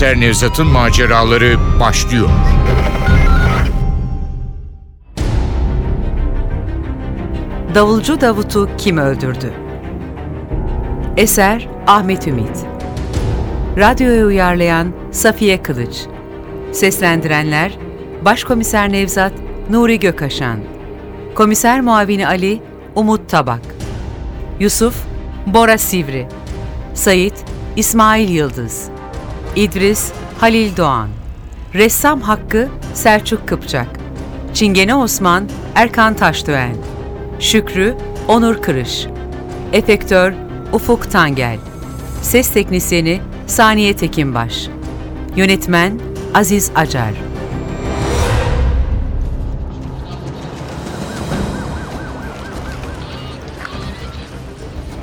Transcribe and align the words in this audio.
Başkomiser 0.00 0.20
Nevzat'ın 0.20 0.66
maceraları 0.66 1.56
başlıyor. 1.80 2.28
Davulcu 7.74 8.20
Davut'u 8.20 8.68
kim 8.78 8.98
öldürdü? 8.98 9.52
Eser 11.16 11.68
Ahmet 11.86 12.26
Ümit. 12.26 12.66
Radyoya 13.76 14.26
uyarlayan 14.26 14.92
Safiye 15.10 15.62
Kılıç. 15.62 16.06
Seslendirenler 16.72 17.78
Başkomiser 18.24 18.92
Nevzat 18.92 19.32
Nuri 19.70 19.98
Gökaşan. 19.98 20.58
Komiser 21.34 21.80
Muavini 21.80 22.26
Ali 22.26 22.62
Umut 22.94 23.28
Tabak. 23.28 23.62
Yusuf 24.60 24.94
Bora 25.46 25.78
Sivri. 25.78 26.28
Sayit 26.94 27.44
İsmail 27.76 28.28
Yıldız 28.28 28.90
İdris 29.56 30.12
Halil 30.40 30.76
Doğan. 30.76 31.08
Ressam 31.74 32.20
Hakkı 32.20 32.68
Selçuk 32.94 33.48
Kıpçak. 33.48 33.88
Çingene 34.54 34.94
Osman 34.94 35.48
Erkan 35.74 36.14
Taşdöğen. 36.14 36.76
Şükrü 37.40 37.96
Onur 38.28 38.62
Kırış. 38.62 39.06
Efektör 39.72 40.32
Ufuk 40.72 41.10
Tangel. 41.10 41.58
Ses 42.22 42.50
Teknisyeni 42.50 43.20
Saniye 43.46 43.96
Tekinbaş. 43.96 44.68
Yönetmen 45.36 46.00
Aziz 46.34 46.70
Acar. 46.74 47.12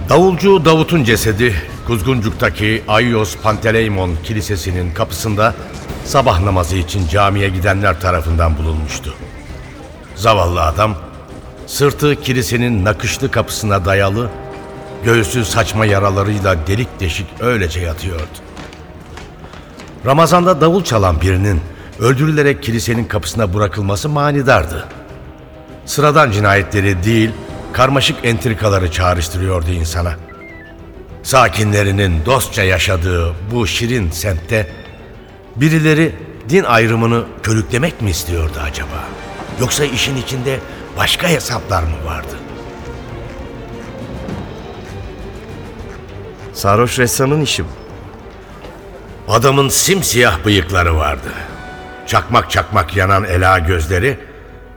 Davulcu 0.09 0.66
Davut'un 0.66 1.04
cesedi 1.04 1.56
Kuzguncuk'taki 1.88 2.84
Ayos 2.88 3.38
Panteleimon 3.38 4.16
Kilisesi'nin 4.24 4.94
kapısında 4.94 5.54
sabah 6.06 6.40
namazı 6.40 6.76
için 6.76 7.08
camiye 7.08 7.50
gidenler 7.50 8.02
tarafından 8.02 8.58
bulunmuştu. 8.58 9.14
Zavallı 10.16 10.62
adam 10.62 10.96
sırtı 11.68 12.22
kilisenin 12.22 12.86
nakışlı 12.86 13.32
kapısına 13.32 13.86
dayalı, 13.86 14.30
göğsü 15.04 15.46
saçma 15.46 15.86
yaralarıyla 15.86 16.68
delik 16.68 17.00
deşik 17.00 17.28
öylece 17.40 17.80
yatıyordu. 17.80 18.38
Ramazanda 20.06 20.62
davul 20.62 20.84
çalan 20.84 21.22
birinin 21.22 21.62
öldürülerek 22.00 22.64
kilisenin 22.64 23.06
kapısına 23.06 23.54
bırakılması 23.54 24.10
manidardı. 24.10 24.88
Sıradan 25.86 26.32
cinayetleri 26.32 27.04
değil, 27.04 27.32
karmaşık 27.74 28.26
entrikaları 28.26 28.92
çağrıştırıyordu 28.92 29.72
insana. 29.72 30.27
Sakinlerinin 31.28 32.25
dostça 32.25 32.64
yaşadığı 32.64 33.36
bu 33.52 33.67
şirin 33.67 34.11
semtte 34.11 34.67
birileri 35.56 36.16
din 36.50 36.64
ayrımını 36.64 37.23
körüklemek 37.44 38.02
mi 38.02 38.09
istiyordu 38.09 38.59
acaba? 38.64 39.03
Yoksa 39.59 39.86
işin 39.86 40.17
içinde 40.17 40.59
başka 40.98 41.28
hesaplar 41.28 41.83
mı 41.83 42.05
vardı? 42.05 42.36
Sarhoş 46.53 47.00
ressamın 47.00 47.42
işi 47.42 47.64
bu. 47.64 47.67
Adamın 49.31 49.70
simsiyah 49.70 50.45
bıyıkları 50.45 50.95
vardı. 50.95 51.30
Çakmak 52.05 52.52
çakmak 52.52 52.98
yanan 52.98 53.23
ela 53.23 53.59
gözleri 53.59 54.20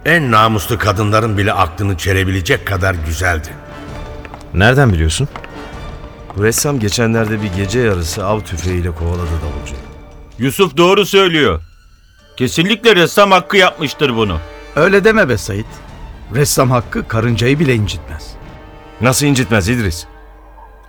en 0.05 0.31
namuslu 0.31 0.79
kadınların 0.79 1.39
bile 1.39 1.53
aklını 1.53 1.97
çelebilecek 1.99 2.67
kadar 2.67 2.95
güzeldi. 2.95 3.49
Nereden 4.55 4.93
biliyorsun? 4.93 5.29
Bu 6.37 6.45
ressam 6.45 6.81
geçenlerde 6.81 7.43
bir 7.43 7.53
gece 7.53 7.81
yarısı 7.81 8.27
av 8.27 8.41
tüfeğiyle 8.41 8.91
kovaladı 8.91 9.31
davulcu. 9.43 9.75
Yusuf 10.39 10.77
doğru 10.77 11.07
söylüyor. 11.07 11.61
Kesinlikle 12.37 12.97
ressam 12.97 13.31
hakkı 13.31 13.57
yapmıştır 13.57 14.17
bunu. 14.17 14.39
Öyle 14.77 15.05
deme 15.05 15.29
be 15.29 15.39
Sait. 15.39 15.67
Ressam 16.35 16.71
hakkı 16.71 17.09
karıncayı 17.09 17.59
bile 17.59 17.75
incitmez. 17.75 18.35
Nasıl 19.01 19.27
incitmez 19.27 19.69
İdris? 19.69 20.07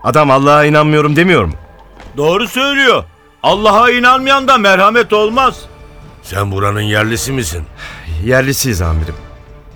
Adam 0.04 0.32
Allah'a 0.32 0.66
inanmıyorum 0.66 1.16
demiyor 1.16 1.46
mu? 1.46 1.54
Doğru 2.18 2.48
söylüyor. 2.48 3.04
Allah'a 3.44 3.92
inanmayan 3.92 4.48
da 4.48 4.58
merhamet 4.58 5.14
olmaz. 5.14 5.60
Sen 6.24 6.52
buranın 6.52 6.82
yerlisi 6.82 7.32
misin? 7.32 7.64
Yerlisiyiz 8.26 8.82
amirim. 8.82 9.16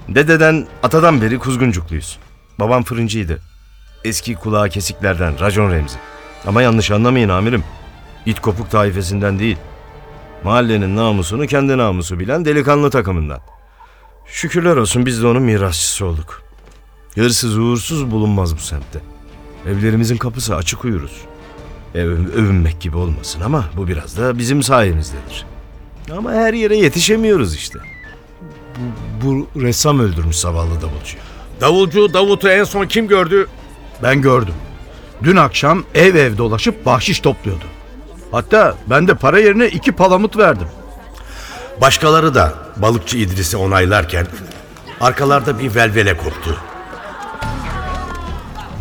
Dededen, 0.09 0.67
atadan 0.83 1.21
beri 1.21 1.39
kuzguncukluyuz. 1.39 2.17
Babam 2.59 2.83
fırıncıydı. 2.83 3.41
Eski 4.05 4.35
kulağı 4.35 4.69
kesiklerden, 4.69 5.39
racon 5.39 5.71
remzi. 5.71 5.97
Ama 6.47 6.61
yanlış 6.61 6.91
anlamayın 6.91 7.29
amirim. 7.29 7.63
İt 8.25 8.39
kopuk 8.39 8.71
taifesinden 8.71 9.39
değil. 9.39 9.57
Mahallenin 10.43 10.95
namusunu 10.95 11.47
kendi 11.47 11.77
namusu 11.77 12.19
bilen 12.19 12.45
delikanlı 12.45 12.89
takımından. 12.89 13.39
Şükürler 14.25 14.75
olsun 14.75 15.05
biz 15.05 15.21
de 15.21 15.27
onun 15.27 15.41
mirasçısı 15.41 16.05
olduk. 16.05 16.41
Hırsız 17.15 17.57
uğursuz 17.57 18.11
bulunmaz 18.11 18.55
bu 18.55 18.59
semtte. 18.59 18.99
Evlerimizin 19.67 20.17
kapısı 20.17 20.55
açık 20.55 20.85
uyuruz. 20.85 21.21
Ev, 21.95 22.09
övünmek 22.09 22.81
gibi 22.81 22.97
olmasın 22.97 23.41
ama 23.41 23.65
bu 23.77 23.87
biraz 23.87 24.17
da 24.17 24.37
bizim 24.37 24.63
sayemizdedir. 24.63 25.45
Ama 26.17 26.31
her 26.31 26.53
yere 26.53 26.77
yetişemiyoruz 26.77 27.55
işte. 27.55 27.79
Bu, 29.21 29.47
bu 29.55 29.61
ressam 29.61 29.99
öldürmüş 29.99 30.35
zavallı 30.35 30.81
davulcuyu. 30.81 31.23
Davulcu 31.61 32.13
Davut'u 32.13 32.49
en 32.49 32.63
son 32.63 32.85
kim 32.85 33.07
gördü? 33.07 33.47
Ben 34.03 34.21
gördüm. 34.21 34.53
Dün 35.23 35.35
akşam 35.35 35.83
ev 35.95 36.15
ev 36.15 36.37
dolaşıp 36.37 36.85
bahşiş 36.85 37.19
topluyordu. 37.19 37.65
Hatta 38.31 38.75
ben 38.89 39.07
de 39.07 39.13
para 39.15 39.39
yerine 39.39 39.67
iki 39.67 39.91
palamut 39.91 40.37
verdim. 40.37 40.67
Başkaları 41.81 42.35
da 42.35 42.53
balıkçı 42.77 43.17
İdris'i 43.17 43.57
onaylarken 43.57 44.27
arkalarda 45.01 45.59
bir 45.59 45.75
velvele 45.75 46.17
koptu. 46.17 46.57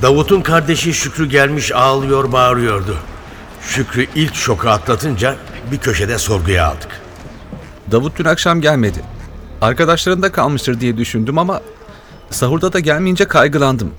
Davut'un 0.02 0.40
kardeşi 0.40 0.94
Şükrü 0.94 1.28
gelmiş 1.28 1.72
ağlıyor 1.72 2.32
bağırıyordu. 2.32 2.96
Şükrü 3.60 4.06
ilk 4.14 4.34
şoku 4.34 4.68
atlatınca 4.68 5.36
bir 5.72 5.78
köşede 5.78 6.18
sorguya 6.18 6.66
aldık. 6.66 7.00
Davut 7.90 8.18
dün 8.18 8.24
akşam 8.24 8.60
gelmedi. 8.60 9.02
Arkadaşlarında 9.60 10.32
kalmıştır 10.32 10.80
diye 10.80 10.96
düşündüm 10.96 11.38
ama 11.38 11.60
sahurda 12.30 12.72
da 12.72 12.80
gelmeyince 12.80 13.24
kaygılandım. 13.24 13.94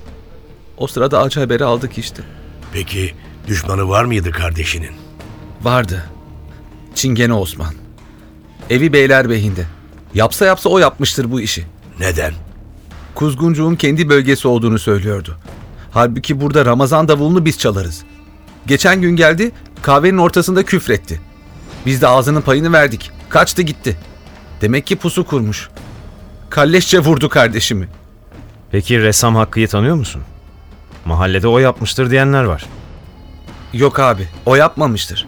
O 0.76 0.86
sırada 0.86 1.22
acı 1.22 1.40
haberi 1.40 1.64
aldık 1.64 1.98
işte. 1.98 2.22
Peki 2.72 3.14
düşmanı 3.46 3.88
var 3.88 4.04
mıydı 4.04 4.30
kardeşinin? 4.30 4.92
Vardı. 5.62 6.04
Çingene 6.94 7.32
Osman. 7.32 7.74
Evi 8.70 8.92
Beylerbeyi'nde. 8.92 9.66
Yapsa 10.14 10.46
yapsa 10.46 10.68
o 10.68 10.78
yapmıştır 10.78 11.30
bu 11.30 11.40
işi. 11.40 11.64
Neden? 12.00 12.34
Kuzguncuğun 13.14 13.74
kendi 13.76 14.08
bölgesi 14.08 14.48
olduğunu 14.48 14.78
söylüyordu. 14.78 15.36
Halbuki 15.90 16.40
burada 16.40 16.64
Ramazan 16.66 17.08
davulunu 17.08 17.44
biz 17.44 17.58
çalarız. 17.58 18.04
Geçen 18.66 19.00
gün 19.00 19.16
geldi, 19.16 19.52
kahvenin 19.82 20.18
ortasında 20.18 20.62
küfretti. 20.64 21.20
Biz 21.86 22.02
de 22.02 22.06
ağzının 22.08 22.40
payını 22.40 22.72
verdik. 22.72 23.10
Kaçtı 23.28 23.62
gitti. 23.62 23.96
Demek 24.60 24.86
ki 24.86 24.96
pusu 24.96 25.24
kurmuş. 25.26 25.68
Kalleşçe 26.50 26.98
vurdu 26.98 27.28
kardeşimi. 27.28 27.88
Peki 28.70 29.02
ressam 29.02 29.34
Hakkı'yı 29.36 29.68
tanıyor 29.68 29.96
musun? 29.96 30.22
Mahallede 31.06 31.48
o 31.48 31.58
yapmıştır 31.58 32.10
diyenler 32.10 32.44
var. 32.44 32.66
Yok 33.72 33.98
abi, 33.98 34.28
o 34.46 34.54
yapmamıştır. 34.54 35.26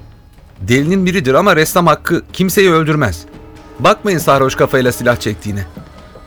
Delinin 0.61 1.07
biridir 1.07 1.35
ama 1.35 1.57
ressam 1.57 1.87
hakkı 1.87 2.25
kimseyi 2.33 2.71
öldürmez. 2.71 3.23
Bakmayın 3.79 4.19
sarhoş 4.19 4.55
kafayla 4.55 4.93
silah 4.93 5.17
çektiğine. 5.17 5.67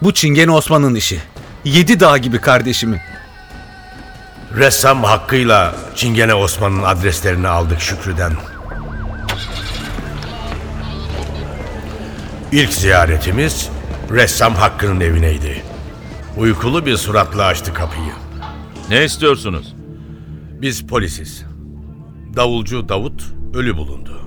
Bu 0.02 0.14
Çingene 0.14 0.52
Osman'ın 0.52 0.96
işi. 0.96 1.20
Yedi 1.66 2.00
dağ 2.00 2.18
gibi 2.18 2.42
kardeşimi. 2.42 3.02
Ressam 4.58 5.04
hakkıyla 5.04 5.76
Çingene 5.96 6.34
Osman'ın 6.34 6.84
adreslerini 6.84 7.48
aldık 7.48 7.82
Şükrü'den. 7.82 8.32
İlk 12.52 12.74
ziyaretimiz 12.74 13.70
ressam 14.12 14.56
Hakkı'nın 14.56 15.00
evineydi. 15.00 15.64
Uykulu 16.38 16.86
bir 16.86 16.98
suratla 16.98 17.46
açtı 17.46 17.74
kapıyı. 17.74 18.31
Ne 18.92 19.06
istiyorsunuz? 19.06 19.76
Biz 20.62 20.88
polisiz. 20.88 21.46
Davulcu 22.36 22.90
Davut 22.90 23.24
ölü 23.54 23.78
bulundu. 23.78 24.18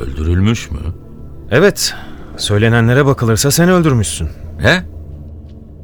Öldürülmüş 0.00 0.70
mü? 0.70 0.78
Evet, 1.50 1.94
söylenenlere 2.36 3.06
bakılırsa 3.06 3.50
sen 3.50 3.68
öldürmüşsün. 3.68 4.28
He? 4.58 4.82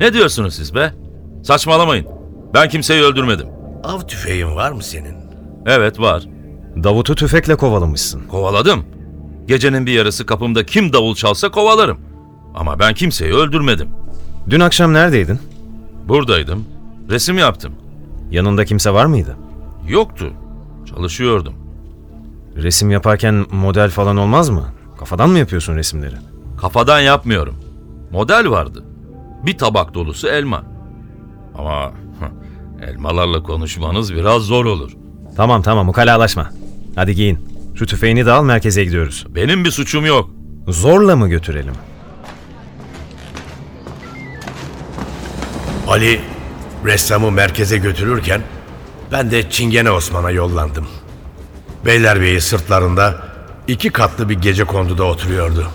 Ne 0.00 0.12
diyorsunuz 0.12 0.54
siz 0.54 0.74
be? 0.74 0.92
Saçmalamayın. 1.42 2.06
Ben 2.54 2.68
kimseyi 2.68 3.02
öldürmedim. 3.02 3.46
Av 3.84 4.00
tüfeğin 4.00 4.56
var 4.56 4.72
mı 4.72 4.82
senin? 4.82 5.16
Evet 5.66 6.00
var. 6.00 6.22
Davut'u 6.84 7.14
tüfekle 7.14 7.56
kovalamışsın. 7.56 8.22
Kovaladım. 8.28 8.84
Gecenin 9.48 9.86
bir 9.86 9.92
yarısı 9.92 10.26
kapımda 10.26 10.66
kim 10.66 10.92
davul 10.92 11.14
çalsa 11.14 11.50
kovalarım. 11.50 11.98
Ama 12.54 12.78
ben 12.78 12.94
kimseyi 12.94 13.32
öldürmedim. 13.32 13.88
Dün 14.50 14.60
akşam 14.60 14.92
neredeydin? 14.92 15.38
Buradaydım. 16.08 16.64
Resim 17.10 17.38
yaptım. 17.38 17.72
Yanında 18.30 18.64
kimse 18.64 18.90
var 18.94 19.06
mıydı? 19.06 19.36
Yoktu. 19.88 20.32
Çalışıyordum. 20.86 21.54
Resim 22.56 22.90
yaparken 22.90 23.46
model 23.50 23.90
falan 23.90 24.16
olmaz 24.16 24.50
mı? 24.50 24.64
Kafadan 24.98 25.30
mı 25.30 25.38
yapıyorsun 25.38 25.76
resimleri? 25.76 26.14
Kafadan 26.60 27.00
yapmıyorum. 27.00 27.54
Model 28.10 28.50
vardı. 28.50 28.84
Bir 29.46 29.58
tabak 29.58 29.94
dolusu 29.94 30.28
elma. 30.28 30.62
Ama 31.58 31.92
elmalarla 32.88 33.42
konuşmanız 33.42 34.14
biraz 34.14 34.42
zor 34.42 34.64
olur. 34.64 34.92
Tamam 35.36 35.62
tamam 35.62 35.88
ukalalaşma. 35.88 36.50
Hadi 36.94 37.14
giyin. 37.14 37.38
Şu 37.74 37.86
tüfeğini 37.86 38.26
de 38.26 38.32
al 38.32 38.44
merkeze 38.44 38.84
gidiyoruz. 38.84 39.26
Benim 39.34 39.64
bir 39.64 39.70
suçum 39.70 40.06
yok. 40.06 40.30
Zorla 40.68 41.16
mı 41.16 41.28
götürelim? 41.28 41.74
Ali 45.88 46.20
ressamı 46.86 47.30
merkeze 47.30 47.78
götürürken 47.78 48.40
ben 49.12 49.30
de 49.30 49.50
Çingene 49.50 49.90
Osman'a 49.90 50.30
yollandım. 50.30 50.88
Beylerbeyi 51.84 52.40
sırtlarında 52.40 53.14
iki 53.68 53.90
katlı 53.90 54.28
bir 54.28 54.34
gece 54.34 54.64
konduda 54.64 55.04
oturuyordu. 55.04 55.66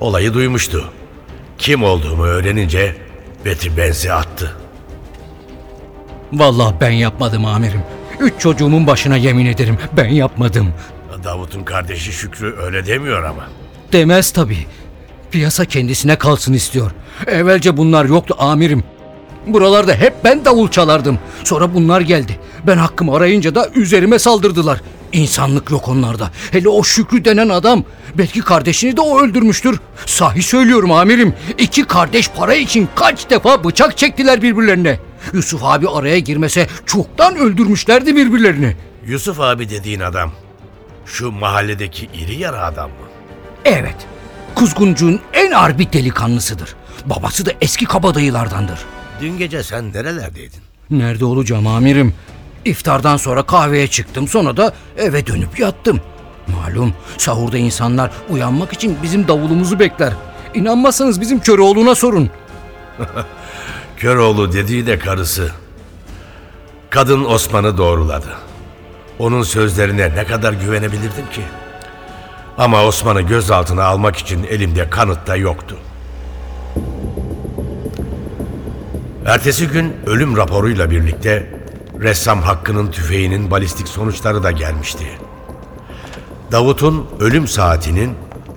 Olayı 0.00 0.34
duymuştu. 0.34 0.90
Kim 1.58 1.84
olduğumu 1.84 2.24
öğrenince 2.24 2.96
beti 3.44 3.76
benzi 3.76 4.12
attı. 4.12 4.56
Vallahi 6.32 6.74
ben 6.80 6.90
yapmadım 6.90 7.44
amirim. 7.44 7.82
Üç 8.20 8.34
çocuğumun 8.40 8.86
başına 8.86 9.16
yemin 9.16 9.46
ederim 9.46 9.78
ben 9.96 10.08
yapmadım. 10.08 10.74
Davut'un 11.24 11.64
kardeşi 11.64 12.12
Şükrü 12.12 12.56
öyle 12.56 12.86
demiyor 12.86 13.22
ama. 13.22 13.48
Demez 13.92 14.30
tabii. 14.30 14.66
Piyasa 15.30 15.64
kendisine 15.64 16.16
kalsın 16.16 16.52
istiyor. 16.52 16.90
Evvelce 17.26 17.76
bunlar 17.76 18.04
yoktu 18.04 18.34
amirim. 18.38 18.84
Buralarda 19.46 19.94
hep 19.94 20.14
ben 20.24 20.44
davul 20.44 20.68
çalardım. 20.68 21.18
Sonra 21.44 21.74
bunlar 21.74 22.00
geldi. 22.00 22.38
Ben 22.66 22.76
hakkımı 22.76 23.16
arayınca 23.16 23.54
da 23.54 23.68
üzerime 23.74 24.18
saldırdılar. 24.18 24.80
İnsanlık 25.12 25.70
yok 25.70 25.88
onlarda. 25.88 26.30
Hele 26.50 26.68
o 26.68 26.84
Şükrü 26.84 27.24
denen 27.24 27.48
adam. 27.48 27.84
Belki 28.18 28.40
kardeşini 28.40 28.96
de 28.96 29.00
o 29.00 29.20
öldürmüştür. 29.20 29.80
Sahi 30.06 30.42
söylüyorum 30.42 30.92
amirim. 30.92 31.34
İki 31.58 31.84
kardeş 31.84 32.30
para 32.30 32.54
için 32.54 32.88
kaç 32.94 33.30
defa 33.30 33.64
bıçak 33.64 33.98
çektiler 33.98 34.42
birbirlerine. 34.42 34.98
Yusuf 35.32 35.64
abi 35.64 35.88
araya 35.88 36.18
girmese 36.18 36.66
çoktan 36.86 37.36
öldürmüşlerdi 37.36 38.16
birbirlerini. 38.16 38.76
Yusuf 39.06 39.40
abi 39.40 39.70
dediğin 39.70 40.00
adam 40.00 40.30
şu 41.06 41.30
mahalledeki 41.32 42.08
iri 42.14 42.34
yarı 42.34 42.64
adam 42.64 42.90
mı? 42.90 43.06
Evet. 43.64 43.96
Kuzguncuğun 44.54 45.20
en 45.32 45.50
harbi 45.52 45.92
delikanlısıdır. 45.92 46.76
Babası 47.06 47.46
da 47.46 47.50
eski 47.60 47.84
kabadayılardandır. 47.84 48.78
Dün 49.20 49.38
gece 49.38 49.62
sen 49.62 49.92
nerelerdeydin? 49.92 50.60
Nerede 50.90 51.24
olacağım 51.24 51.66
amirim? 51.66 52.14
İftardan 52.64 53.16
sonra 53.16 53.42
kahveye 53.42 53.86
çıktım 53.86 54.28
sonra 54.28 54.56
da 54.56 54.72
eve 54.96 55.26
dönüp 55.26 55.58
yattım. 55.60 56.00
Malum 56.46 56.94
sahurda 57.18 57.58
insanlar 57.58 58.10
uyanmak 58.28 58.72
için 58.72 58.98
bizim 59.02 59.28
davulumuzu 59.28 59.78
bekler. 59.78 60.12
İnanmazsanız 60.54 61.20
bizim 61.20 61.40
Köroğlu'na 61.40 61.94
sorun. 61.94 62.30
Köroğlu 63.96 64.52
dediği 64.52 64.86
de 64.86 64.98
karısı. 64.98 65.50
Kadın 66.90 67.24
Osman'ı 67.24 67.76
doğruladı. 67.78 68.36
Onun 69.18 69.42
sözlerine 69.42 70.14
ne 70.14 70.24
kadar 70.24 70.52
güvenebilirdim 70.52 71.30
ki? 71.32 71.42
Ama 72.58 72.84
Osman'ı 72.84 73.20
gözaltına 73.22 73.84
almak 73.84 74.16
için 74.16 74.44
elimde 74.44 74.90
kanıt 74.90 75.26
da 75.26 75.36
yoktu. 75.36 75.76
Ertesi 79.26 79.68
gün 79.68 79.96
ölüm 80.06 80.36
raporuyla 80.36 80.90
birlikte 80.90 81.60
ressam 82.00 82.42
Hakkı'nın 82.42 82.90
tüfeğinin 82.90 83.50
balistik 83.50 83.88
sonuçları 83.88 84.42
da 84.42 84.50
gelmişti. 84.50 85.18
Davut'un 86.52 87.06
ölüm 87.20 87.48
saatinin 87.48 88.14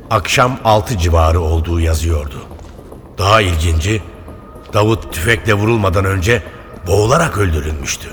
akşam 0.10 0.60
6 0.64 0.98
civarı 0.98 1.40
olduğu 1.40 1.80
yazıyordu. 1.80 2.36
Daha 3.18 3.42
ilginci, 3.42 4.04
Davut 4.74 5.14
tüfekle 5.14 5.54
vurulmadan 5.54 6.06
önce 6.06 6.44
boğularak 6.88 7.38
öldürülmüştü. 7.38 8.08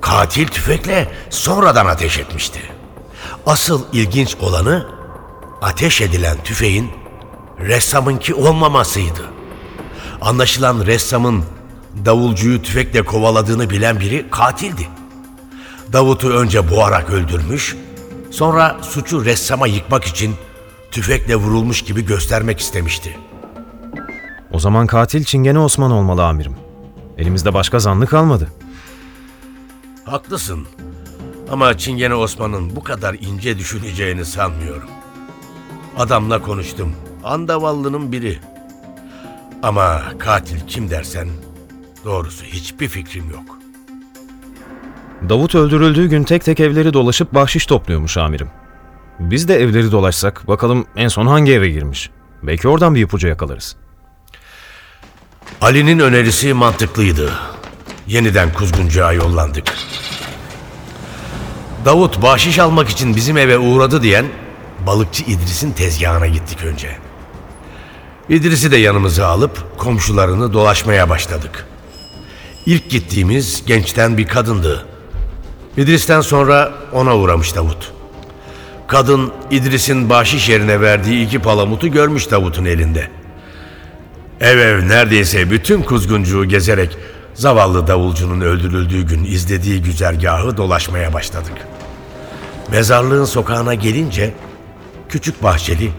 Katil 0.00 0.46
tüfekle 0.48 1.12
sonradan 1.30 1.86
ateş 1.86 2.18
etmişti. 2.18 2.60
Asıl 3.46 3.84
ilginç 3.92 4.36
olanı 4.40 4.86
ateş 5.62 6.00
edilen 6.00 6.36
tüfeğin 6.44 6.90
ressamınki 7.60 8.34
olmamasıydı. 8.34 9.24
Anlaşılan 10.20 10.86
ressamın 10.86 11.44
davulcuyu 12.04 12.62
tüfekle 12.62 13.04
kovaladığını 13.04 13.70
bilen 13.70 14.00
biri 14.00 14.26
katildi. 14.30 14.88
Davut'u 15.92 16.30
önce 16.30 16.70
boğarak 16.70 17.10
öldürmüş, 17.10 17.76
sonra 18.30 18.76
suçu 18.82 19.24
ressama 19.24 19.66
yıkmak 19.66 20.04
için 20.04 20.34
tüfekle 20.90 21.36
vurulmuş 21.36 21.82
gibi 21.82 22.04
göstermek 22.06 22.60
istemişti. 22.60 23.18
O 24.52 24.58
zaman 24.58 24.86
katil 24.86 25.24
Çingene 25.24 25.58
Osman 25.58 25.90
olmalı 25.90 26.26
amirim. 26.26 26.56
Elimizde 27.18 27.54
başka 27.54 27.78
zanlı 27.78 28.06
kalmadı. 28.06 28.48
Haklısın. 30.04 30.66
Ama 31.50 31.78
Çingene 31.78 32.14
Osman'ın 32.14 32.76
bu 32.76 32.84
kadar 32.84 33.14
ince 33.20 33.58
düşüneceğini 33.58 34.24
sanmıyorum. 34.24 34.88
Adamla 35.98 36.42
konuştum. 36.42 36.92
Andavallının 37.24 38.12
biri. 38.12 38.38
Ama 39.62 40.02
katil 40.18 40.60
kim 40.66 40.90
dersen 40.90 41.28
doğrusu 42.04 42.44
hiçbir 42.44 42.88
fikrim 42.88 43.30
yok. 43.30 43.58
Davut 45.28 45.54
öldürüldüğü 45.54 46.06
gün 46.06 46.24
tek 46.24 46.44
tek 46.44 46.60
evleri 46.60 46.92
dolaşıp 46.92 47.34
bahşiş 47.34 47.66
topluyormuş 47.66 48.16
amirim. 48.16 48.48
Biz 49.20 49.48
de 49.48 49.56
evleri 49.56 49.92
dolaşsak 49.92 50.48
bakalım 50.48 50.86
en 50.96 51.08
son 51.08 51.26
hangi 51.26 51.52
eve 51.52 51.70
girmiş. 51.70 52.10
Belki 52.42 52.68
oradan 52.68 52.94
bir 52.94 53.02
ipucu 53.02 53.28
yakalarız. 53.28 53.76
Ali'nin 55.60 55.98
önerisi 55.98 56.54
mantıklıydı. 56.54 57.32
Yeniden 58.06 58.52
Kuzguncuğa 58.52 59.12
yollandık. 59.12 59.74
Davut 61.84 62.22
bahşiş 62.22 62.58
almak 62.58 62.88
için 62.88 63.16
bizim 63.16 63.36
eve 63.36 63.58
uğradı 63.58 64.02
diyen 64.02 64.26
balıkçı 64.86 65.24
İdris'in 65.24 65.72
tezgahına 65.72 66.26
gittik 66.26 66.64
önce. 66.64 66.96
İdris'i 68.28 68.70
de 68.72 68.76
yanımıza 68.76 69.26
alıp 69.26 69.78
komşularını 69.78 70.52
dolaşmaya 70.52 71.08
başladık. 71.10 71.66
İlk 72.66 72.90
gittiğimiz 72.90 73.62
gençten 73.66 74.18
bir 74.18 74.26
kadındı. 74.26 74.86
İdris'ten 75.76 76.20
sonra 76.20 76.72
ona 76.92 77.16
uğramış 77.16 77.56
Davut. 77.56 77.92
Kadın 78.86 79.32
İdris'in 79.50 80.10
bahşiş 80.10 80.48
yerine 80.48 80.80
verdiği 80.80 81.26
iki 81.26 81.38
palamutu 81.38 81.88
görmüş 81.88 82.30
Davut'un 82.30 82.64
elinde. 82.64 83.10
Ev 84.40 84.58
ev 84.58 84.88
neredeyse 84.88 85.50
bütün 85.50 85.82
kuzguncuğu 85.82 86.44
gezerek 86.44 86.96
zavallı 87.34 87.86
davulcunun 87.86 88.40
öldürüldüğü 88.40 89.02
gün 89.02 89.24
izlediği 89.24 89.82
güzergahı 89.82 90.56
dolaşmaya 90.56 91.12
başladık. 91.12 91.54
Mezarlığın 92.70 93.24
sokağına 93.24 93.74
gelince 93.74 94.34
küçük 95.08 95.42
bahçeli 95.42 95.90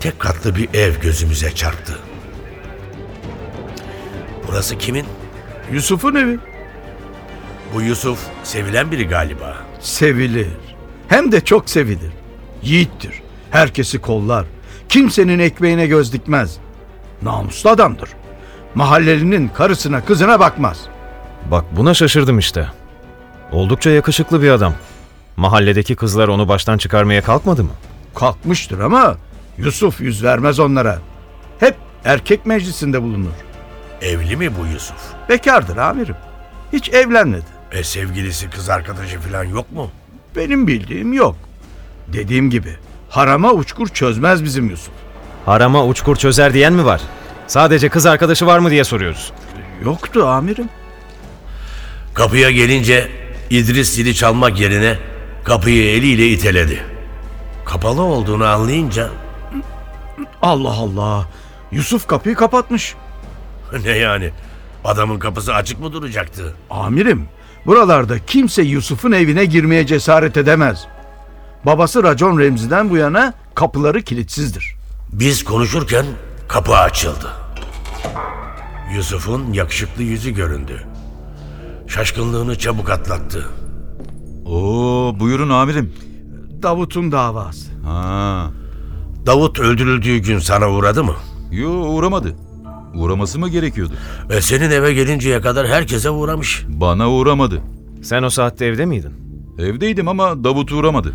tek 0.00 0.18
katlı 0.18 0.56
bir 0.56 0.74
ev 0.74 1.00
gözümüze 1.00 1.54
çarptı. 1.54 1.98
Burası 4.48 4.78
kimin? 4.78 5.06
Yusuf'un 5.72 6.14
evi. 6.14 6.38
Bu 7.74 7.82
Yusuf 7.82 8.18
sevilen 8.42 8.90
biri 8.90 9.08
galiba. 9.08 9.56
Sevilir. 9.80 10.48
Hem 11.08 11.32
de 11.32 11.40
çok 11.40 11.70
sevilir. 11.70 12.12
Yiğittir. 12.62 13.22
Herkesi 13.50 13.98
kollar. 14.00 14.46
Kimsenin 14.88 15.38
ekmeğine 15.38 15.86
göz 15.86 16.12
dikmez. 16.12 16.56
Namuslu 17.22 17.70
adamdır. 17.70 18.10
Mahallelinin 18.74 19.48
karısına 19.48 20.04
kızına 20.04 20.40
bakmaz. 20.40 20.80
Bak 21.50 21.64
buna 21.76 21.94
şaşırdım 21.94 22.38
işte. 22.38 22.68
Oldukça 23.52 23.90
yakışıklı 23.90 24.42
bir 24.42 24.50
adam. 24.50 24.74
Mahalledeki 25.36 25.96
kızlar 25.96 26.28
onu 26.28 26.48
baştan 26.48 26.78
çıkarmaya 26.78 27.22
kalkmadı 27.22 27.64
mı? 27.64 27.70
Kalkmıştır 28.14 28.80
ama 28.80 29.16
Yusuf 29.58 30.00
yüz 30.00 30.24
vermez 30.24 30.60
onlara. 30.60 30.98
Hep 31.60 31.76
erkek 32.04 32.46
meclisinde 32.46 33.02
bulunur. 33.02 33.30
Evli 34.04 34.36
mi 34.36 34.56
bu 34.56 34.66
Yusuf? 34.66 34.96
Bekardır 35.28 35.76
amirim. 35.76 36.16
Hiç 36.72 36.88
evlenmedi. 36.88 37.44
E 37.72 37.84
sevgilisi 37.84 38.50
kız 38.50 38.68
arkadaşı 38.68 39.20
falan 39.20 39.44
yok 39.44 39.72
mu? 39.72 39.90
Benim 40.36 40.66
bildiğim 40.66 41.12
yok. 41.12 41.36
Dediğim 42.08 42.50
gibi 42.50 42.76
harama 43.10 43.52
uçkur 43.52 43.88
çözmez 43.88 44.44
bizim 44.44 44.70
Yusuf. 44.70 44.94
Harama 45.46 45.86
uçkur 45.86 46.16
çözer 46.16 46.54
diyen 46.54 46.72
mi 46.72 46.84
var? 46.84 47.00
Sadece 47.46 47.88
kız 47.88 48.06
arkadaşı 48.06 48.46
var 48.46 48.58
mı 48.58 48.70
diye 48.70 48.84
soruyoruz. 48.84 49.32
Yoktu 49.84 50.26
amirim. 50.26 50.68
Kapıya 52.14 52.50
gelince 52.50 53.10
İdris 53.50 53.94
zili 53.94 54.14
çalmak 54.14 54.60
yerine 54.60 54.98
kapıyı 55.44 55.96
eliyle 55.96 56.28
iteledi. 56.28 56.82
Kapalı 57.64 58.02
olduğunu 58.02 58.44
anlayınca 58.46 59.08
Allah 60.42 60.72
Allah. 60.72 61.26
Yusuf 61.72 62.06
kapıyı 62.06 62.34
kapatmış. 62.34 62.94
ne 63.84 63.90
yani 63.90 64.30
adamın 64.84 65.18
kapısı 65.18 65.54
açık 65.54 65.80
mı 65.80 65.92
duracaktı? 65.92 66.54
Amirim, 66.70 67.24
buralarda 67.66 68.18
kimse 68.26 68.62
Yusuf'un 68.62 69.12
evine 69.12 69.44
girmeye 69.44 69.86
cesaret 69.86 70.36
edemez. 70.36 70.86
Babası 71.66 72.02
Racon 72.02 72.38
Remzi'den 72.38 72.90
bu 72.90 72.96
yana 72.96 73.34
kapıları 73.54 74.02
kilitsizdir. 74.02 74.76
Biz 75.12 75.44
konuşurken 75.44 76.06
kapı 76.48 76.76
açıldı. 76.76 77.32
Yusuf'un 78.94 79.52
yakışıklı 79.52 80.02
yüzü 80.02 80.30
göründü. 80.30 80.82
Şaşkınlığını 81.86 82.58
çabuk 82.58 82.90
atlattı. 82.90 83.46
Oo 84.46 85.14
buyurun 85.20 85.50
amirim. 85.50 85.92
Davut'un 86.62 87.12
davası. 87.12 87.70
Ha. 87.84 88.50
Davut 89.26 89.60
öldürüldüğü 89.60 90.18
gün 90.18 90.38
sana 90.38 90.70
uğradı 90.70 91.04
mı? 91.04 91.14
Yo 91.50 91.70
uğramadı. 91.70 92.36
Uğraması 92.94 93.38
mı 93.38 93.48
gerekiyordu? 93.48 93.92
E 94.30 94.40
senin 94.40 94.70
eve 94.70 94.92
gelinceye 94.94 95.40
kadar 95.40 95.66
herkese 95.68 96.10
uğramış. 96.10 96.64
Bana 96.68 97.10
uğramadı. 97.10 97.60
Sen 98.02 98.22
o 98.22 98.30
saatte 98.30 98.66
evde 98.66 98.86
miydin? 98.86 99.12
Evdeydim 99.58 100.08
ama 100.08 100.44
Davut 100.44 100.72
uğramadı. 100.72 101.12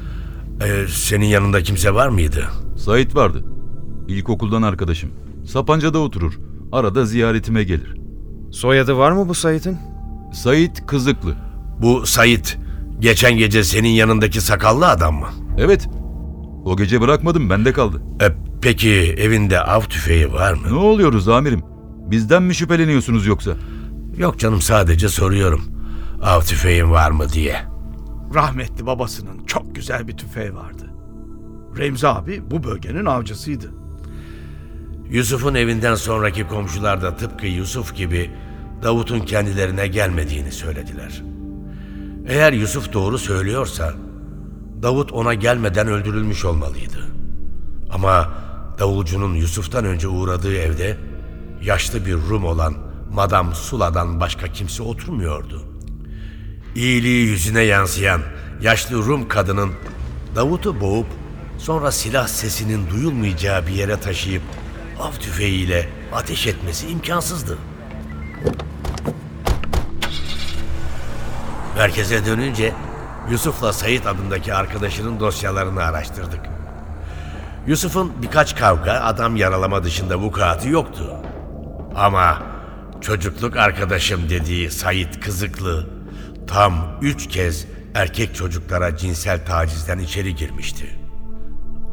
E, 0.64 0.88
senin 0.88 1.26
yanında 1.26 1.64
kimse 1.64 1.94
var 1.94 2.08
mıydı? 2.10 2.46
Sait 2.78 3.16
vardı. 3.16 3.44
İlkokuldan 4.08 4.62
arkadaşım. 4.62 5.10
Sapanca'da 5.46 6.00
oturur. 6.00 6.34
Arada 6.72 7.06
ziyaretime 7.06 7.64
gelir. 7.64 7.96
Soyadı 8.52 8.98
var 8.98 9.12
mı 9.12 9.30
bu 9.30 9.34
Sait'in? 9.34 9.78
Sait 10.34 10.86
Kızıklı. 10.88 11.36
Bu 11.82 12.06
Sait, 12.06 12.58
geçen 13.00 13.38
gece 13.38 13.64
senin 13.64 13.90
yanındaki 13.90 14.42
sakallı 14.42 14.88
adam 14.88 15.16
mı? 15.16 15.28
Evet. 15.58 15.90
O 16.66 16.78
gece 16.78 17.02
bırakmadım 17.02 17.50
bende 17.50 17.74
kaldı. 17.74 18.02
E, 18.22 18.26
peki 18.62 19.16
evinde 19.18 19.62
av 19.62 19.82
tüfeği 19.82 20.34
var 20.34 20.54
mı? 20.54 20.68
Ne 20.68 20.78
oluyoruz 20.78 21.28
amirim? 21.28 21.63
Bizden 22.12 22.44
mi 22.44 22.56
şüpheleniyorsunuz 22.56 23.25
yoksa? 23.25 23.51
Yok 24.18 24.39
canım 24.39 24.62
sadece 24.62 25.10
soruyorum. 25.10 25.62
Av 26.22 26.42
tüfeğin 26.42 26.92
var 26.92 27.12
mı 27.12 27.30
diye. 27.30 27.56
Rahmetli 28.34 28.86
babasının 28.86 29.46
çok 29.46 29.75
güzel 29.75 30.08
bir 30.08 30.18
tüfeği 30.18 30.56
vardı. 30.56 30.94
Remzi 31.78 32.08
abi 32.08 32.51
bu 32.51 32.63
bölgenin 32.63 33.06
avcısıydı. 33.06 33.72
Yusuf'un 35.10 35.56
evinden 35.56 35.96
sonraki 35.96 36.48
komşular 36.48 37.01
da 37.01 37.16
tıpkı 37.16 37.48
Yusuf 37.48 37.96
gibi 37.96 38.32
Davut'un 38.84 39.20
kendilerine 39.20 39.88
gelmediğini 39.88 40.51
söylediler. 40.51 41.24
Eğer 42.28 42.54
Yusuf 42.54 42.94
doğru 42.94 43.18
söylüyorsa 43.18 43.94
Davut 44.82 45.12
ona 45.12 45.34
gelmeden 45.34 45.88
öldürülmüş 45.88 46.46
olmalıydı. 46.46 47.06
Ama 47.89 48.30
davulcunun 48.80 49.34
Yusuf'tan 49.34 49.86
önce 49.86 50.08
uğradığı 50.08 50.58
evde 50.58 50.98
yaşlı 51.62 52.06
bir 52.06 52.14
Rum 52.14 52.46
olan 52.46 52.76
Madam 53.12 53.56
Sula'dan 53.56 54.20
başka 54.20 54.48
kimse 54.48 54.84
oturmuyordu. 54.84 55.64
İyiliği 56.76 57.28
yüzüne 57.28 57.62
yansıyan 57.62 58.22
yaşlı 58.62 58.98
Rum 58.98 59.28
kadının 59.28 59.72
Davut'u 60.36 60.82
boğup 60.82 61.08
sonra 61.58 61.92
silah 61.92 62.28
sesinin 62.28 62.90
duyulmayacağı 62.90 63.68
bir 63.68 63.72
yere 63.72 64.00
taşıyıp 64.00 64.44
av 65.00 65.12
tüfeğiyle 65.12 65.90
ateş 66.14 66.48
etmesi 66.48 66.88
imkansızdı. 66.88 67.58
Merkeze 71.78 72.26
dönünce 72.26 72.74
Yusuf'la 73.32 73.74
Sayit 73.74 74.08
adındaki 74.08 74.54
arkadaşının 74.54 75.20
dosyalarını 75.20 75.84
araştırdık. 75.84 76.59
Yusuf'un 77.70 78.12
birkaç 78.22 78.56
kavga, 78.56 78.94
adam 78.94 79.36
yaralama 79.36 79.84
dışında 79.84 80.20
vukuatı 80.20 80.70
yoktu. 80.70 81.16
Ama 81.96 82.42
çocukluk 83.02 83.58
arkadaşım 83.58 84.30
dediği 84.30 84.72
Sayit 84.72 85.20
Kızıklı 85.20 85.90
tam 86.48 86.74
üç 87.02 87.28
kez 87.28 87.68
erkek 87.96 88.36
çocuklara 88.36 88.98
cinsel 88.98 89.46
tacizden 89.46 90.00
içeri 90.00 90.36
girmişti. 90.36 91.00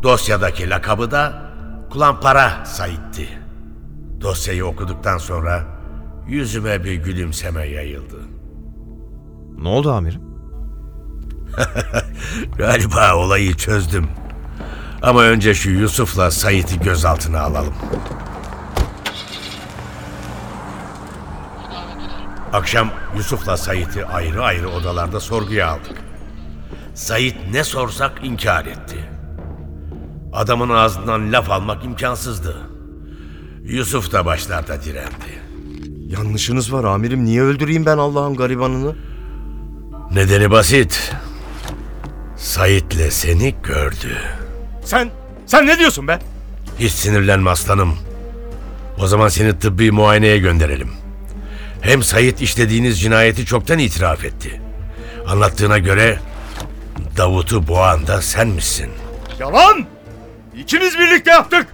Dosyadaki 0.02 0.70
lakabı 0.70 1.10
da 1.10 1.52
Kulampara 1.90 2.64
Sait'ti. 2.64 3.28
Dosyayı 4.20 4.66
okuduktan 4.66 5.18
sonra 5.18 5.64
yüzüme 6.28 6.84
bir 6.84 6.94
gülümseme 6.94 7.66
yayıldı. 7.66 8.18
Ne 9.58 9.68
oldu 9.68 9.92
amirim? 9.92 10.22
Galiba 12.58 13.16
olayı 13.16 13.54
çözdüm. 13.54 14.08
Ama 15.02 15.22
önce 15.22 15.54
şu 15.54 15.70
Yusuf'la 15.70 16.30
Sait'i 16.30 16.80
gözaltına 16.80 17.40
alalım. 17.40 17.74
Akşam 22.52 22.90
Yusuf'la 23.16 23.56
Sait'i 23.56 24.06
ayrı 24.06 24.42
ayrı 24.42 24.68
odalarda 24.68 25.20
sorguya 25.20 25.68
aldık. 25.68 25.96
Sait 26.94 27.36
ne 27.52 27.64
sorsak 27.64 28.12
inkar 28.22 28.66
etti. 28.66 29.10
Adamın 30.32 30.70
ağzından 30.70 31.32
laf 31.32 31.50
almak 31.50 31.84
imkansızdı. 31.84 32.56
Yusuf 33.64 34.12
da 34.12 34.26
başlarda 34.26 34.82
direndi. 34.82 35.42
Yanlışınız 36.06 36.72
var 36.72 36.84
amirim. 36.84 37.24
Niye 37.24 37.42
öldüreyim 37.42 37.86
ben 37.86 37.98
Allah'ın 37.98 38.36
garibanını? 38.36 38.94
Nedeni 40.12 40.50
basit. 40.50 41.14
Sait'le 42.36 43.10
seni 43.12 43.54
gördü. 43.62 44.45
Sen, 44.86 45.10
sen 45.46 45.66
ne 45.66 45.78
diyorsun 45.78 46.08
be? 46.08 46.18
Hiç 46.78 46.92
sinirlenme 46.92 47.50
aslanım. 47.50 47.98
O 48.98 49.06
zaman 49.06 49.28
seni 49.28 49.58
tıbbi 49.58 49.90
muayeneye 49.90 50.38
gönderelim. 50.38 50.90
Hem 51.80 52.02
Sayit 52.02 52.40
işlediğiniz 52.42 53.00
cinayeti 53.00 53.46
çoktan 53.46 53.78
itiraf 53.78 54.24
etti. 54.24 54.60
Anlattığına 55.26 55.78
göre 55.78 56.18
Davut'u 57.16 57.68
boğan 57.68 58.06
da 58.06 58.22
sen 58.22 58.48
misin? 58.48 58.90
Yalan! 59.38 59.86
İkimiz 60.56 60.98
birlikte 60.98 61.30
yaptık. 61.30 61.66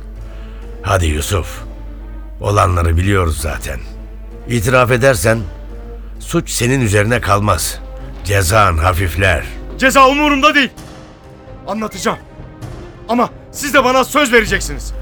Hadi 0.82 1.06
Yusuf. 1.06 1.62
Olanları 2.40 2.96
biliyoruz 2.96 3.40
zaten. 3.40 3.80
İtiraf 4.48 4.90
edersen 4.90 5.38
suç 6.20 6.50
senin 6.50 6.80
üzerine 6.80 7.20
kalmaz. 7.20 7.78
Cezan 8.24 8.78
hafifler. 8.78 9.44
Ceza 9.78 10.08
umurumda 10.08 10.54
değil. 10.54 10.70
Anlatacağım. 11.68 12.18
Ama 13.08 13.30
siz 13.52 13.74
de 13.74 13.84
bana 13.84 14.04
söz 14.04 14.32
vereceksiniz. 14.32 14.92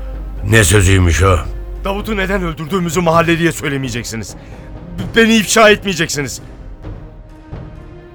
Ne 0.51 0.65
sözüymüş 0.65 1.23
o? 1.23 1.39
Davut'u 1.85 2.17
neden 2.17 2.43
öldürdüğümüzü 2.43 3.01
mahalleliye 3.01 3.53
söylemeyeceksiniz. 3.53 4.35
B- 4.99 5.21
Beni 5.21 5.37
ifşa 5.37 5.71
etmeyeceksiniz. 5.71 6.41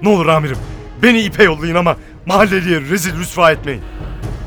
Ne 0.02 0.08
olur 0.08 0.26
amirim, 0.26 0.56
beni 1.02 1.20
ipe 1.22 1.44
yollayın 1.44 1.74
ama 1.74 1.96
mahalleliye 2.26 2.80
rezil 2.80 3.18
rüsva 3.18 3.50
etmeyin. 3.52 3.82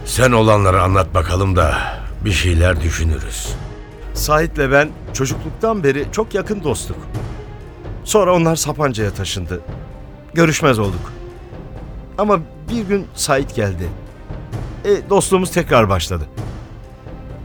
Sen 0.05 0.31
olanları 0.31 0.81
anlat 0.81 1.13
bakalım 1.13 1.55
da 1.55 1.77
bir 2.25 2.31
şeyler 2.31 2.81
düşünürüz. 2.81 3.53
Sait'le 4.13 4.71
ben 4.71 4.89
çocukluktan 5.13 5.83
beri 5.83 6.05
çok 6.11 6.33
yakın 6.33 6.63
dostluk. 6.63 6.97
Sonra 8.03 8.33
onlar 8.35 8.55
Sapanca'ya 8.55 9.11
taşındı. 9.11 9.61
Görüşmez 10.33 10.79
olduk. 10.79 11.13
Ama 12.17 12.39
bir 12.71 12.81
gün 12.81 13.07
Sait 13.15 13.55
geldi. 13.55 13.87
E, 14.85 15.09
dostluğumuz 15.09 15.51
tekrar 15.51 15.89
başladı. 15.89 16.25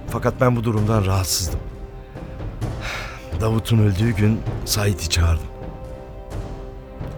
Fakat 0.08 0.34
ben 0.40 0.56
bu 0.56 0.64
durumdan 0.64 1.06
rahatsızdım. 1.06 1.60
Davut'un 3.40 3.78
öldüğü 3.78 4.10
gün 4.10 4.40
Sait'i 4.64 5.08
çağırdım. 5.08 5.46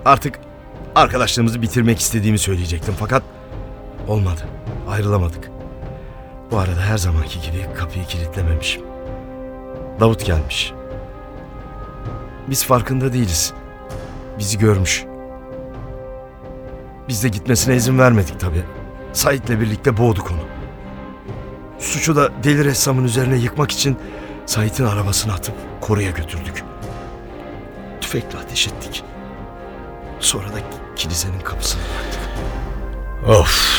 Artık 0.05 0.41
arkadaşlığımızı 0.95 1.63
bitirmek 1.63 2.01
istediğimi 2.01 2.39
söyleyecektim 2.39 2.95
fakat 2.99 3.23
olmadı. 4.09 4.41
Ayrılamadık. 4.89 5.51
Bu 6.51 6.59
arada 6.59 6.81
her 6.81 6.99
zamanki 6.99 7.41
gibi 7.41 7.67
kapıyı 7.75 8.05
kilitlememişim. 8.05 8.83
Davut 10.01 10.27
gelmiş. 10.27 10.73
Biz 12.49 12.65
farkında 12.65 13.13
değiliz. 13.13 13.53
Bizi 14.39 14.59
görmüş. 14.59 15.05
Biz 17.09 17.25
de 17.25 17.29
gitmesine 17.29 17.77
izin 17.77 17.99
vermedik 17.99 18.41
tabii. 18.41 18.65
Sait'le 19.17 19.61
birlikte 19.61 19.97
boğduk 19.97 20.31
onu. 20.31 20.41
Suçu 21.79 22.17
da 22.17 22.31
deli 22.45 22.65
ressamın 22.65 23.05
üzerine 23.05 23.37
yıkmak 23.37 23.71
için 23.71 23.97
Sait'in 24.47 24.85
arabasına 24.85 25.33
atıp 25.33 25.55
koruya 25.81 26.11
götürdük. 26.11 26.65
Tüfekle 28.01 28.39
ateş 28.39 28.69
ettik. 28.69 29.05
Sonra 30.21 30.49
da 30.49 30.59
kilisenin 30.97 31.41
kapısını 31.41 31.81
bıraktık. 31.83 32.21
Of. 33.41 33.76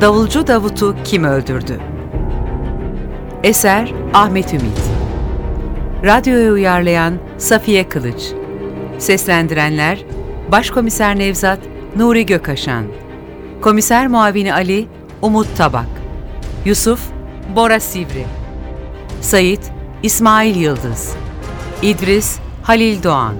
Davulcu 0.00 0.46
Davut'u 0.46 0.96
kim 1.04 1.24
öldürdü? 1.24 1.80
Eser 3.42 3.92
Ahmet 4.14 4.54
Ümit. 4.54 4.80
Radyoya 6.04 6.52
uyarlayan 6.52 7.14
Safiye 7.38 7.88
Kılıç. 7.88 8.32
Seslendirenler 8.98 10.04
Başkomiser 10.52 11.18
Nevzat 11.18 11.58
Nuri 11.96 12.26
Gökaşan. 12.26 12.84
Komiser 13.60 14.08
Muavini 14.08 14.54
Ali 14.54 14.88
Umut 15.22 15.56
Tabak. 15.56 15.88
Yusuf 16.64 17.00
Bora 17.56 17.80
Sivri. 17.80 18.24
Sait 19.20 19.72
İsmail 20.02 20.56
Yıldız. 20.56 21.12
İdris 21.82 22.38
Halil 22.62 23.02
Doğan. 23.02 23.34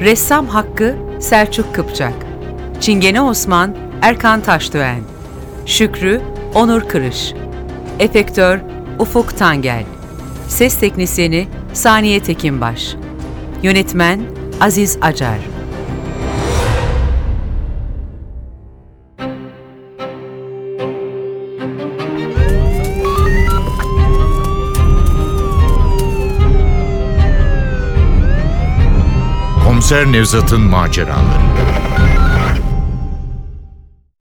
Ressam 0.00 0.46
Hakkı 0.46 0.96
Selçuk 1.20 1.74
Kıpçak. 1.74 2.14
Çingene 2.80 3.20
Osman 3.20 3.76
Erkan 4.02 4.40
Taşdöğen 4.40 5.19
Şükrü 5.66 6.20
Onur 6.54 6.88
Kırış. 6.88 7.32
Efektör 7.98 8.58
Ufuk 8.98 9.38
Tangel. 9.38 9.84
Ses 10.48 10.78
Teknisyeni 10.78 11.48
Saniye 11.72 12.20
Tekinbaş. 12.20 12.94
Yönetmen 13.62 14.20
Aziz 14.60 14.98
Acar. 15.02 15.38
Komiser 29.64 30.12
Nevzat'ın 30.12 30.60
maceraları. 30.60 31.89